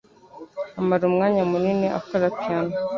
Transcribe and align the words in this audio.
Amara 0.79 1.03
umwanya 1.09 1.41
munini 1.51 1.87
akora 1.99 2.25
piyano. 2.37 2.73